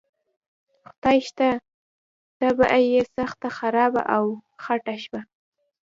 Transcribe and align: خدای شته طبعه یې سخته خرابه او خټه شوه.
خدای 0.87 1.19
شته 1.27 1.47
طبعه 2.39 2.79
یې 2.91 3.01
سخته 3.15 3.47
خرابه 3.57 4.01
او 4.15 4.25
خټه 4.63 4.95
شوه. 5.03 5.21